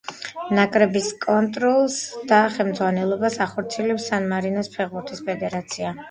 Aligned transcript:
ნაკრების 0.59 1.09
კონტროლს 1.25 1.97
და 2.31 2.39
ხელმძღვანელობას 2.55 3.37
ახორციელებს 3.47 4.07
სან-მარინოს 4.13 4.71
ფეხბურთის 4.77 5.21
ფედერაცია. 5.29 5.93